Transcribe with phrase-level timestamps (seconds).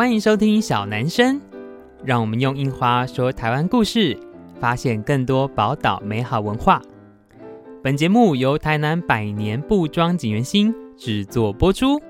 [0.00, 1.38] 欢迎收听小男生，
[2.02, 4.18] 让我们用樱花说台湾故事，
[4.58, 6.80] 发现更多宝岛美好文化。
[7.82, 12.00] 本节目由台南百年布庄锦源兴制作播出。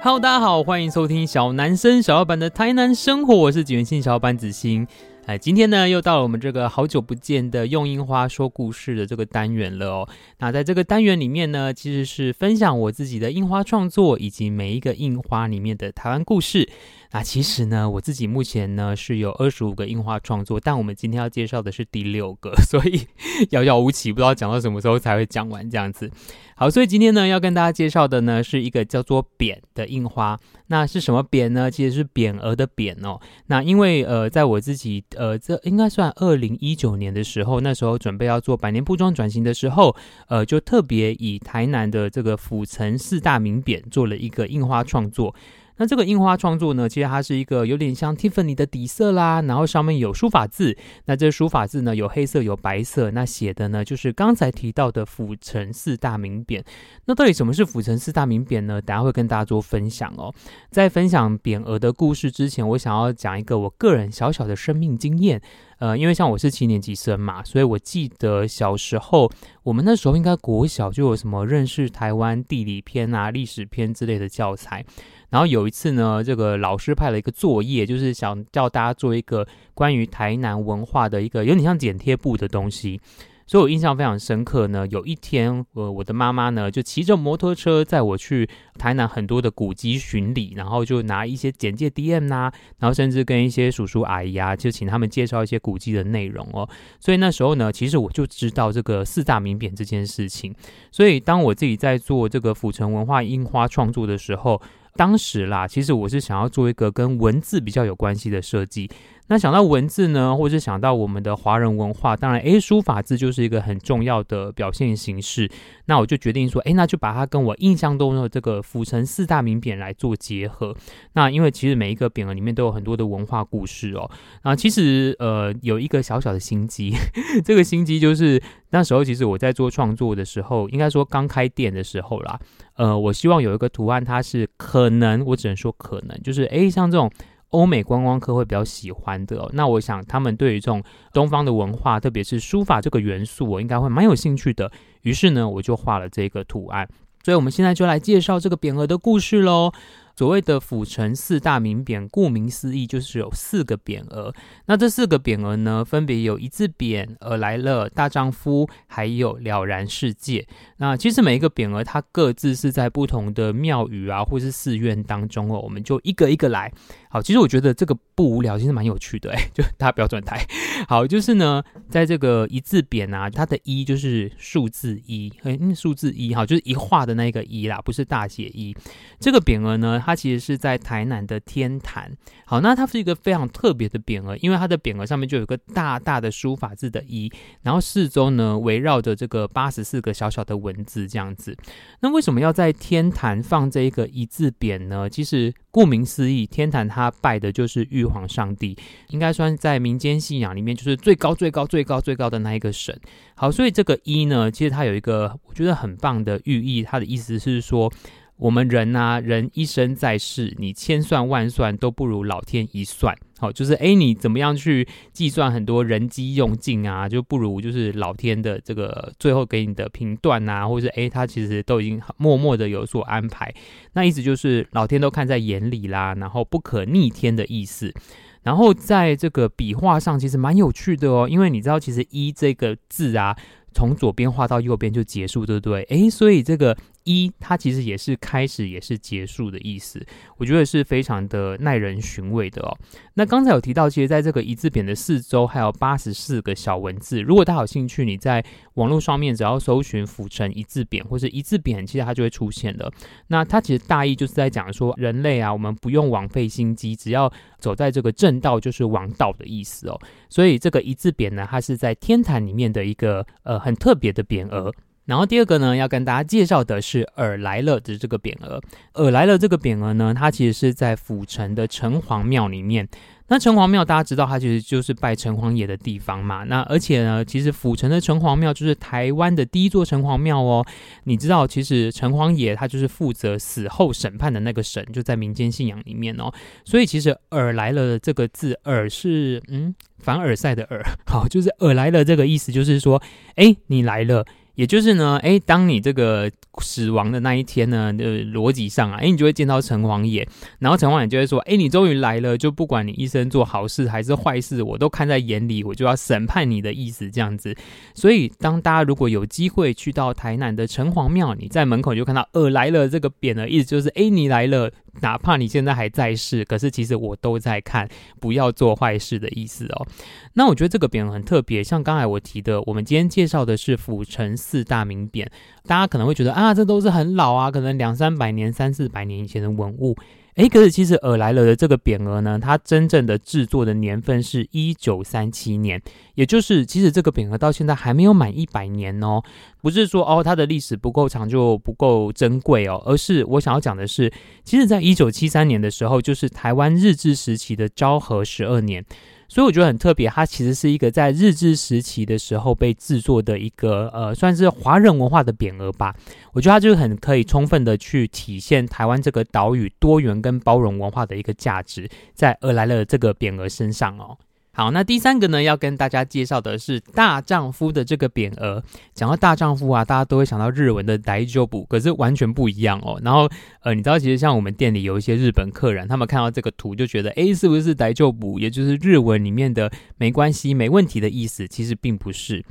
[0.00, 4.86] Hello，大家好，欢迎收听小男生小老板的台南生活，我是景源兴小伙伴子欣。
[5.28, 10.08] 哎，今天呢，又到了我们这个好久不见的用樱花说故事的这个单元了哦。
[10.38, 16.66] 那在这个单元里面呢，其实是分享我自己的樱花创作，以及每一个樱花里面的台湾故事。
[17.10, 23.06] 那其实呢，我自己目前呢是有二十五个樱花创作，但我们今天要介绍的是第六个， 所以
[23.50, 26.10] 遥遥无期，不知道讲到什么时候才会讲完这样子。
[26.54, 30.38] 好，所以今天呢要跟大家介绍的呢是一个叫做匾的樱花。
[30.66, 31.70] 那是什么匾呢？
[31.70, 33.18] 其实是匾额的匾哦。
[33.46, 39.96] 那因为呃，在我自己呃，这应该算二零一九年的时候，那时候准备要做百年布庄转型的时候，
[40.28, 45.34] 呃，就特别以台南的这个府城四大名匾做了一个印花创作。
[45.78, 50.76] 那这个印花创作呢，其实它是一个有点像 Tiffany 的底色啦，然后上面有书法字。
[51.06, 56.62] 那这书法字呢，有黑色有白色，那写的呢就是刚才提到的府城四大名匾。
[57.06, 58.82] 那到底什么是府城四大名匾呢？
[58.82, 60.34] 等下会跟大家做分享哦。
[60.70, 65.40] 在分享匾额的故事之前，我想要讲一个我个人小小的生命经验。
[65.78, 69.30] 呃，因为像我是七年级生嘛，所以我记得小时候，
[69.62, 74.84] 我们那时候应该国小就有什么认识台湾地理篇啊、历史篇之类的教材。
[75.30, 83.00] 然后有一次呢，这个老师派了一个作业，就是想叫大家做一个关于台南文化的一个有点像剪贴布的东西。
[83.46, 84.86] 所以我印象非常深刻呢。
[84.88, 88.46] 有一天，呃，我的妈妈呢就骑着摩托车载我去
[88.78, 96.68] 台南很多的古迹巡礼，然后就拿一些简介 DM 呐、啊，然后甚至跟一些叔叔阿姨啊，就请他们介绍一些古迹的内容哦。
[97.00, 100.54] 所以那时候呢，其实我就知道这个四大名匾这件事情。
[100.92, 104.60] 所以当我自己在做这个府城文化樱花创作的时候，
[104.98, 108.90] 当时啦，其实我是想要做一个跟文字比较有关系的设计。
[109.30, 115.48] 那想到文字呢，或是想到我们的华人文化，当然，诶，书法字就是一个很重要的表现形式。
[115.84, 120.74] 那我就决定说，诶，那就把它跟我印象中的这个府城四大名匾来做结合。
[121.12, 124.10] 那因为其实每一个匾额里面都有很多的文化故事哦。
[124.40, 126.94] 啊，其实呃有一个小小的心机，
[127.44, 132.38] 这个心机就是那时候其实我在做创作的时候，应该说刚开店的时候啦，
[132.76, 137.10] 呃，我希望有一个图案，它是可能，我只能说可能，就是诶，像这种。
[137.52, 140.84] 欧美观光客会比较喜欢的，那我想他们对于这种
[141.14, 144.70] 东方的文化，特别是书法这个元素，我应该会蛮有兴趣的。
[145.00, 146.86] 于是呢，我就画了这个图案。
[147.24, 149.72] 所以，我们现在就来介绍这个匾额的故事喽。
[150.18, 154.34] 所谓的府城四大名匾，顾名思义就是有四个匾额。
[154.66, 160.44] 那这四个匾额呢，分别有一字匾、尔来了、大丈夫，还有了然世界。
[160.78, 165.60] 那其实每一个匾额，它各自是在不同的庙宇啊，或是寺院当中哦。
[165.60, 166.72] 我们就一个一个来。
[167.10, 169.48] 好，其实我觉得这个不无聊，其实蛮有趣的哎。
[169.54, 170.44] 就大家不要转台。
[170.86, 178.76] 好，就是呢，在这个一字匾啊，它的一就是数字一，嗯，数字一，好，就是一画的那个一啦，不是大写一。
[179.18, 182.16] 这个匾额呢，它其实是在台南的天坛。
[182.44, 187.30] 好，那它是一个非常特别的匾额，因为它的匾额上面就有个大大的书法字的“一”，
[187.62, 191.56] 然后四周呢围绕着这个八十四个小小的文字这样子。
[192.00, 195.08] 那为什么要在天坛放这一个一字匾呢？
[195.08, 198.76] 其实顾名思义，天坛它拜的就是玉皇上帝，
[199.08, 202.98] 应该算在民间信仰里面就是最高最高最高最高的那一个神。
[203.34, 207.92] 好，所以这个“一”呢，其实它有一个我觉得很棒的寓意，它的意思是说。
[208.40, 213.12] 我们人呐、人一生在世，你千算万算都不如老天一算。
[213.38, 223.54] 好，就是诶，你怎么样去计算很多人机用尽啊，就不如就是老天的这个最后给你的评断啊，或者是诶，他其实都已经默默的有所安排。
[223.92, 227.94] 那意思就是老天都看在眼里啦，然后不可逆天的意思。
[228.42, 233.36] 然后在这个笔画上其实蛮有趣的哦，因为你知道其实一这个字啊，
[233.72, 235.82] 从左边画到右边就结束，对不对？
[235.90, 236.76] 诶，所以这个。
[237.08, 240.04] 一，它其实也是开始，也是结束的意思，
[240.36, 242.76] 我觉得是非常的耐人寻味的哦。
[243.14, 248.44] 那刚才有提到，其实在这个一字匾的四周还有八十四个小文字，如果大家有兴趣，你在
[248.74, 252.92] 网络上面只要搜寻“府城一字匾”或是一字匾，其实它就会出现了。
[253.28, 259.98] 那它其实大意就是在讲说，人类啊，我们不用枉费心机，只要走在这个正道，就是王道的意思哦。
[260.28, 264.72] 所以这个一字匾呢，它是在天坛里面的一个呃很特别的匾额。
[265.08, 268.60] 然后第二个呢，要跟大家介绍的是“尔来了”的这个匾额。
[268.92, 272.86] “尔来了”这个匾额呢，它其实是在府城的城隍庙里面。
[273.30, 276.44] 那城隍庙大家知道，它其实就是拜城隍爷的地方嘛。
[276.44, 280.64] 那而且呢，其实府城的城隍庙就是台湾的第一座城隍庙哦。
[281.04, 286.30] 你知道，其实城隍爷他就是负责死后审判的那个神，就在民间信仰里面哦。
[286.66, 293.02] 所以其实“尔来了”这个字，“尔”是嗯凡尔赛的“尔”， 好，就是“尔来了”这个意思，就是说，
[293.36, 294.24] 哎，你来了。
[294.54, 296.28] 也就是呢，诶，当你这个
[296.60, 300.26] 死亡的那一天呢，呃，逻辑上啊，诶，你就会见到城隍爷，
[300.58, 307.54] 然后城隍爷就会说，诶，你终于来了，就不管你一生做好事还是坏事，我都看在眼里，我就要审判你的意思这样子。
[307.94, 314.72] 所以，当大家如果有机会去到台南的城隍庙，你在门口就看到“尔来了”这个匾的意思就是，诶，你来了。
[315.00, 317.88] 哪怕你现在还在世，可是其实我都在看，
[318.20, 319.86] 不要做坏事的意思哦。
[320.34, 325.26] 那我觉得这个匾很特别，像刚才我提的，我们今天介绍的是府城四大名匾，
[325.66, 329.96] 大家可能会觉得啊，这都是很老啊，可能两三百年、三四百年以前的文物。
[330.38, 335.82] 哎，可是其实尔来勒的这个匾额呢，它真正的制作的年份是一九三七年，
[336.14, 339.20] 也就是其实这个匾额到现在还没有满一百年哦。
[339.60, 344.12] 不是说哦它的历史不够长就不够珍贵哦，而是我想要讲的是，
[344.44, 348.84] 其实在一九七三年的时候，就是台湾日治时期的昭和十二年。
[349.28, 355.94] 所以我觉得很特别，它其实是一个在日治时期的时候被制作的一个呃，算是华人文化的匾额吧。
[356.32, 364.16] 我觉得它就是很可以充分的去体现台湾这个岛屿多元跟包容文化的一个价值，在而来了这个匾额身上哦。
[364.58, 368.60] 好，那第三个呢，要跟大家介绍的是大丈夫的这个匾额。
[368.92, 373.00] 讲到大丈夫啊，大家都会想到日文的大丈夫，可是完全不一样哦。
[373.04, 378.40] 然后，呃，你知道，其实像我们店里有一些日本客人，他们看到这个图就觉得，诶，是不是大丈夫？
[378.40, 382.44] 也就是日文里面的没关系、没问题的意思，其实并不是。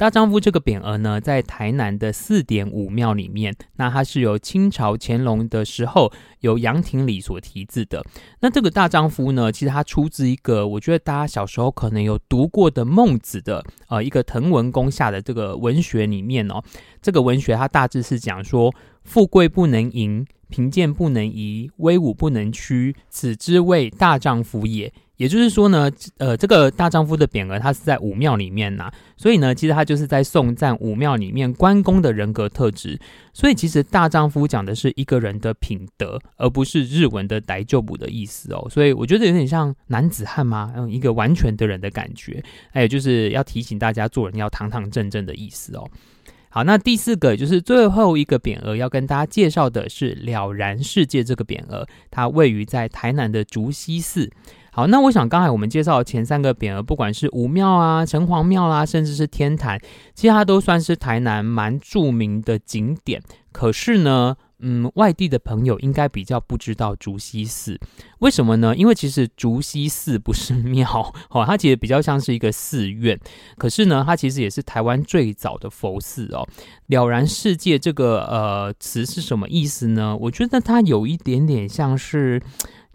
[0.00, 8.02] 大丈夫这个匾额呢，在台南的四点五庙里面，那它是由清朝乾隆的时候由杨廷礼所题字的。
[8.40, 16.62] 那这个大丈夫呢，其实它出自一个，我觉得大家小时候可能有读过的孟子的呃一个滕文公下的这个文学里面哦。
[17.02, 18.74] 这个文学它大致是讲说，
[19.04, 24.92] 富贵不能淫，贫贱不能移，威武不能屈，此之谓大丈夫也。
[25.16, 32.98] 也就是说呢，呃，这个大丈夫的匾额，它是在武庙里面呐，所以呢，其实它就是在颂赞武庙里面关公的人格特质。
[33.34, 38.66] 所以其实大丈夫讲的是一个人的品德，而不是日文的大丈夫的意思哦。
[38.70, 42.42] 所以我觉得有点像男子汉嘛，嗯，一个完全的人的感觉。
[42.72, 45.86] 还有就是要提醒大家做人要堂堂正正的意思哦。
[46.52, 54.28] 好，那第四个就是最后一个匾额要跟大家介绍的是了然世界这个匾额，它位于在台南的竹溪寺。
[54.72, 59.80] 好，那我想刚才我们介绍前三个匾额，不管是武庙啊、城隍庙啦，甚至是天坛，
[60.14, 63.22] 其实它都算是台南蛮著名的景点。
[63.52, 67.78] 可是呢，嗯，外地的朋友应该比较不知道竹溪寺，
[68.20, 68.74] 为什么呢？
[68.76, 73.18] 因为其实竹溪寺不是庙， 哦，它其实比较像是一个寺院。
[73.56, 76.46] 可是呢，它其实也是台湾最早的佛寺哦。
[76.86, 80.16] 了然世界这个呃词是什么意思呢？
[80.16, 82.40] 我觉得它有一点点像是。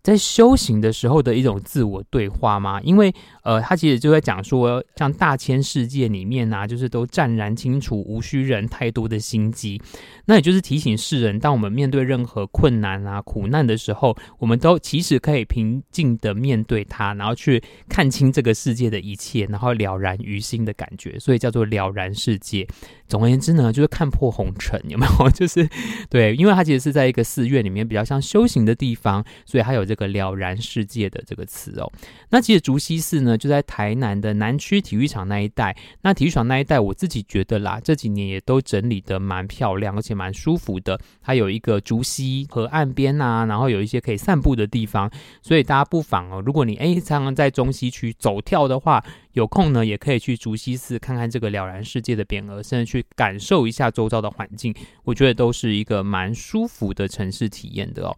[0.06, 2.80] 在修行的时候的一种自我对话吗？
[2.84, 3.12] 因为，
[3.44, 9.82] 呃，他其实就在讲说，像大千世界里面啊，就是都湛然清楚，无需人太多的心机。
[10.26, 22.68] 那也就是提醒世人，当我们面对任何困难啊、苦难的时候，我们都其实可以平静的面对它，然后去看清这个世界的一切，然后了然于心的感觉，所以叫做了然世界。
[23.08, 25.30] 总而言之呢，就是看破红尘，有没有？
[25.34, 25.68] 就是
[26.12, 31.92] 对，因为它其实是在一个寺院里面，比较像修行的地方，所以它有这个了然世界的这个词哦。
[32.30, 35.76] 那其实竹溪寺呢，就在台南的南区体育场那一带。
[36.02, 41.00] 那体育场那一带，我自己觉得啦，这几年也都整理得蛮漂亮，而且蛮舒服的。
[41.22, 45.12] 它有一个竹溪河岸边啊，然后有一些可以散步的地方，
[45.42, 49.04] 所以大家不妨哦，如果你诶常常在中西区走跳的话。
[49.36, 54.74] 有空呢，也可以去竹溪寺看看这个了然世界的匾额，甚至去感受一下周遭的环境，
[55.04, 58.16] 我觉得都是一个蛮舒服的城市体验的哦。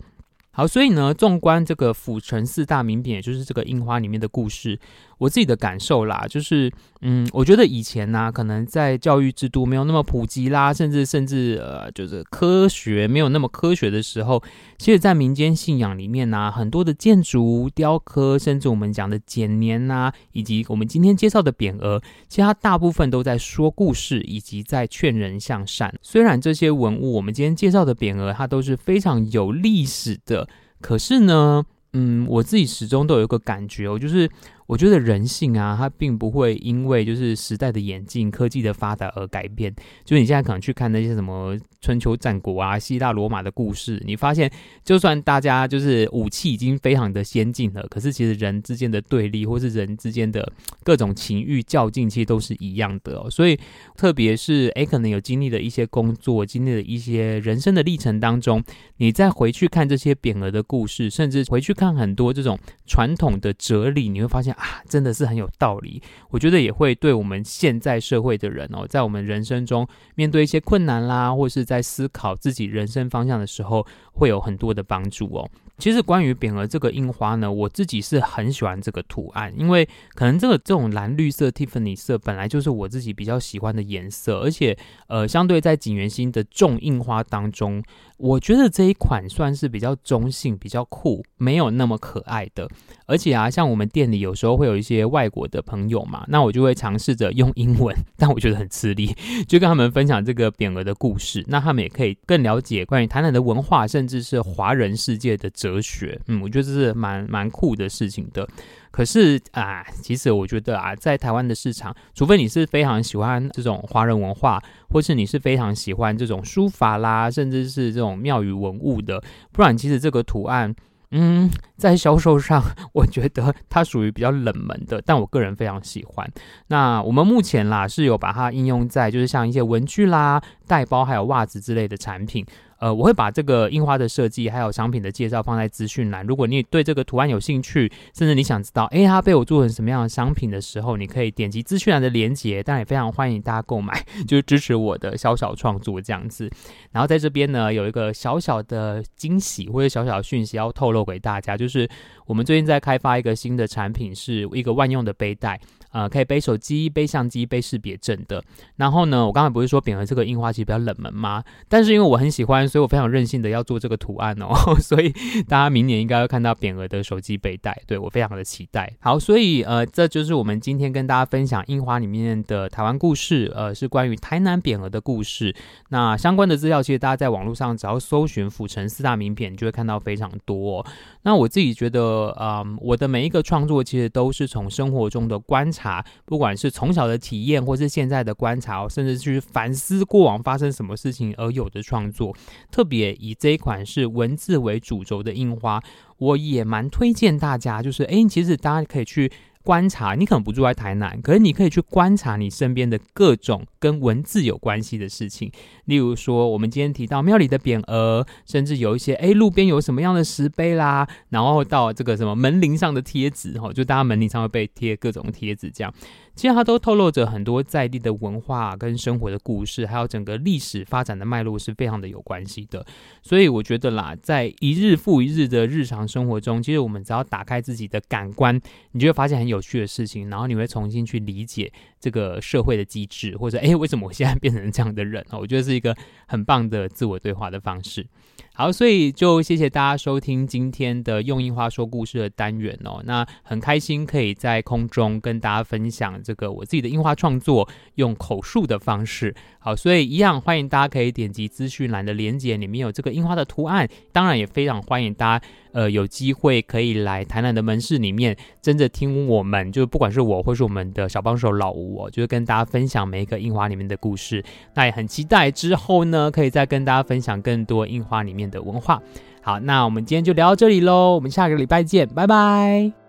[0.58, 4.80] 好，所以呢，纵观这个府城四大名匾，也就是这个樱花里面的故事。
[5.20, 6.72] 我自己的感受啦，就是，
[7.02, 14.42] 嗯，我觉得以前呢、可能在教育制度没有那么普及啦，甚至甚至呃，就是科学没有那么科学的时候，
[14.80, 25.94] 其实，在民间信仰里面呢、很多的建筑、雕刻，甚至我们讲的剪年呐，以及我们今天介绍的匾额，其实它大部分都在说故事，以及在劝人向善。
[26.04, 30.47] 虽然这些文物，我们今天介绍的匾额，它都是非常有历史的，
[30.82, 34.30] 可是呢，嗯，我自己始终都有一个感觉哦，就是。
[34.68, 39.74] 我觉得人性啊，它并不会因为就是时代的演进、科技的发达而改变。
[40.04, 44.52] 就是你现在可能去看那些什么春秋战国啊、希腊罗马的故事，你发现
[44.84, 50.52] 就算大家就是武器已经非常的先进了，可是其实人之间的对立或是人之间的
[50.84, 53.30] 各种情欲较劲，其实都是一样的哦。
[53.30, 53.58] 所以
[53.96, 58.62] 特别是诶，可能有经历了一些工作、经历了一些人生的历程当中，
[58.98, 64.57] 你再回去看这些匾额的故事，甚至回去看很多这种传统的哲理，你会发现。
[64.58, 66.02] 啊，真的是很有道理。
[66.30, 75.50] 我觉得也会对我们现在社会的人哦，在我们人生中面对一些困难啦，或是在思考自己人生方向的时候，会有很多的帮助哦。
[75.78, 87.84] 其实关于匾额这个印花呢，我自己是很喜欢这个图案，因为可能这个这种蓝绿色、Tiffany 色本来就是我自己比较喜欢的颜色，而且呃，相对在景元星的重印花当中，
[88.18, 92.68] 我觉得这一款算是比较中性、比较酷，没有那么可爱的。
[93.06, 99.16] 而且啊，像我们店里有时候会有一些外国的朋友嘛，那我就会尝试着用英文，但我觉得很吃力，
[99.48, 108.48] 就跟他们分享这个匾额的故事，那他们也可以更了解关于台南的文化，甚至是华人世界的哲学，嗯，我觉得这是蛮蛮酷的事情的。
[108.90, 119.22] 可是啊，其实我觉得啊，在台湾的市场，除非你是非常喜欢这种华人文化，或是你是非常喜欢这种书法啦，甚至是这种庙宇文物的，
[119.52, 120.74] 不然其实这个图案。
[121.12, 122.62] 嗯，在销售上，
[122.94, 126.30] 我觉得它属于比较冷门的，但我个人非常喜欢。
[126.68, 132.46] 那我们目前啦是有把它应用在，就是像一些文具啦、袋包还有袜子之类的产品。
[132.80, 136.26] 呃，我会把这个印花的设计还有商品的介绍放在资讯栏。
[136.26, 142.62] 如果你对这个图案有兴趣，甚至你想知道，诶，它被我做成什么样的商品的时候，你可以点击资讯栏的链接。
[142.62, 146.50] 当然也非常欢迎大家购买， 就是支持我的小小创作这样子。
[146.92, 151.90] 然后在这边呢，有一个小小的惊喜或者小小的讯息要透露给大家，就是
[152.26, 155.60] 我们最近在开发一个新的产品，是一个万用的背带。
[155.92, 158.44] 呃，可以背手机、背相机、背识别证的。
[158.76, 161.44] 然后呢，我刚才不是说匾额这个印花其实比较冷门吗？
[161.70, 164.50] 但是因为我很喜欢，所以我非常任性的要做这个图案哦。
[164.82, 165.12] 所以
[165.48, 168.92] 大家明年应该会看到匾额的手机背带，对，我非常的期待。
[169.00, 175.56] 好，所以呃，这就是我们今天跟大家分享印花里面的台湾故事，呃，是关于台南匾额的故事。
[175.90, 180.86] 那相关的资料，其实大家在网络上只要搜寻府城四大名匾，就会看到非常多。
[181.24, 186.04] 那我自己觉得，嗯，我的每一个创作其实都是从生活中的观察。
[186.26, 192.36] 不管是从小的体验，或是现在的观察，甚至去反思过往发生什么事情而有的创作，
[192.72, 195.82] 特别以这一款是文字为主轴的印花，
[196.18, 199.32] 我也蛮推荐大家，就是哎，其实大家可以去。
[199.68, 205.52] 观察，你可能不住在台南，可是你可以去观察你身边的各种跟文字有关系的事情。
[205.84, 215.94] 例如说，我们今天提到庙里的匾额，甚至有一些哎，路边有什么样的石碑啦，然后到这个什么门铃上的贴纸，哈，就大家门铃上会被贴各种贴纸，这样。
[216.34, 222.86] 其实它都透露着很多在地的文化跟生活的故事，还有整个历史发展的脉络是非常的有关系的。
[223.24, 228.56] 所以我觉得啦，在一日复一日的日常生活中，其实我们只要打开自己的感官，
[228.92, 235.26] 你就会发现很有有趣的事情，然后你会重新去理解这个社会的机制，或者诶，为什么我现在变成这样的人？
[235.32, 235.96] 我觉得是一个
[236.28, 238.06] 很棒的自我对话的方式。
[238.54, 243.04] 好，所以就谢谢大家收听今天的用樱花说故事的单元哦。
[243.06, 249.36] 那很开心可以在空中跟大家分享这个我自己的樱花创作，用口述的方式。
[249.60, 253.88] 好，所以一样欢迎大家可以点击资讯栏的连接，里面有这个樱花的图案。
[254.12, 264.44] 当然也非常欢迎大家，呃，有机会可以来台南的门市里面，真的听我们，就不管是我或是我们的小帮手老吴我，就会跟大家分享每一个印花里面的故事。
[264.74, 269.02] 那也很期待之后呢，可以再跟大家分享更多印花里面的文化。
[269.42, 273.07] 好，那我们今天就聊到这里喽，我们下个礼拜见，拜拜。